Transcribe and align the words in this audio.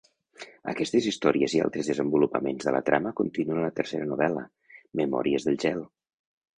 Aquestes 0.71 1.07
històries 1.11 1.53
i 1.57 1.61
altres 1.65 1.91
desenvolupaments 1.91 2.69
de 2.71 2.75
la 2.79 2.83
trama 2.89 3.13
continuen 3.23 3.63
a 3.63 3.69
la 3.69 3.79
tercera 3.83 4.11
novel·la, 4.13 4.49
"Memòries 5.05 5.51
del 5.51 5.65
gel". 5.69 5.91